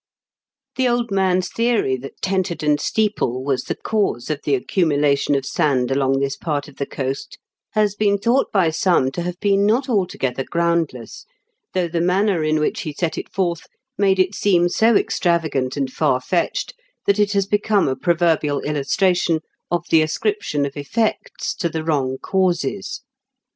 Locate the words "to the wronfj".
21.53-22.19